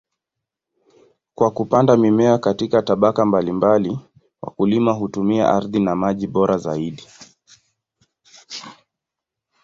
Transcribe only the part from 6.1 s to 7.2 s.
bora zaidi.